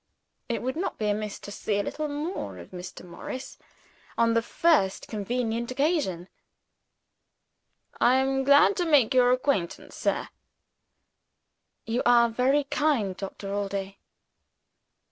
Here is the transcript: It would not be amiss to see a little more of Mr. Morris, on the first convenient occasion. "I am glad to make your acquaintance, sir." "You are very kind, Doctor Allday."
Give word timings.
It 0.49 0.63
would 0.63 0.75
not 0.75 0.97
be 0.97 1.09
amiss 1.09 1.37
to 1.41 1.51
see 1.51 1.77
a 1.77 1.83
little 1.83 2.07
more 2.07 2.57
of 2.57 2.71
Mr. 2.71 3.05
Morris, 3.05 3.59
on 4.17 4.33
the 4.33 4.41
first 4.41 5.07
convenient 5.07 5.69
occasion. 5.69 6.27
"I 7.99 8.15
am 8.15 8.43
glad 8.43 8.75
to 8.77 8.85
make 8.85 9.13
your 9.13 9.31
acquaintance, 9.31 9.95
sir." 9.95 10.29
"You 11.85 12.01
are 12.03 12.29
very 12.29 12.63
kind, 12.63 13.15
Doctor 13.15 13.53
Allday." 13.53 13.97